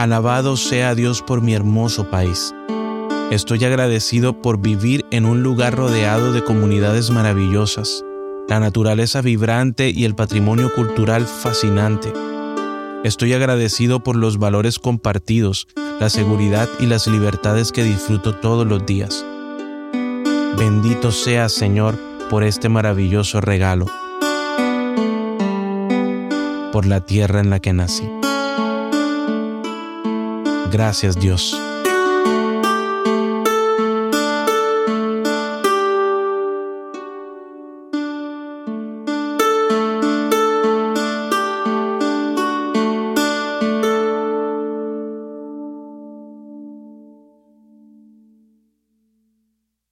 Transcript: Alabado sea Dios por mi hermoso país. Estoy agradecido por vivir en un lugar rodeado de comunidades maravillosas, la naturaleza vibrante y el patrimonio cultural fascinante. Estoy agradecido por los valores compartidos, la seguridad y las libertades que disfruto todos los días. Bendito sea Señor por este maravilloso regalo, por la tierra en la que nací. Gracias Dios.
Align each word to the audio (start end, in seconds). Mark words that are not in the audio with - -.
Alabado 0.00 0.56
sea 0.56 0.94
Dios 0.94 1.20
por 1.20 1.42
mi 1.42 1.52
hermoso 1.52 2.08
país. 2.08 2.54
Estoy 3.30 3.62
agradecido 3.66 4.40
por 4.40 4.58
vivir 4.58 5.04
en 5.10 5.26
un 5.26 5.42
lugar 5.42 5.74
rodeado 5.74 6.32
de 6.32 6.42
comunidades 6.42 7.10
maravillosas, 7.10 8.02
la 8.48 8.60
naturaleza 8.60 9.20
vibrante 9.20 9.90
y 9.90 10.06
el 10.06 10.14
patrimonio 10.14 10.72
cultural 10.74 11.26
fascinante. 11.26 12.14
Estoy 13.04 13.34
agradecido 13.34 14.02
por 14.02 14.16
los 14.16 14.38
valores 14.38 14.78
compartidos, 14.78 15.68
la 16.00 16.08
seguridad 16.08 16.66
y 16.78 16.86
las 16.86 17.06
libertades 17.06 17.70
que 17.70 17.84
disfruto 17.84 18.34
todos 18.34 18.66
los 18.66 18.86
días. 18.86 19.22
Bendito 20.56 21.12
sea 21.12 21.50
Señor 21.50 21.98
por 22.30 22.42
este 22.42 22.70
maravilloso 22.70 23.42
regalo, 23.42 23.84
por 26.72 26.86
la 26.86 27.04
tierra 27.04 27.40
en 27.40 27.50
la 27.50 27.60
que 27.60 27.74
nací. 27.74 28.19
Gracias 30.70 31.16
Dios. 31.16 31.52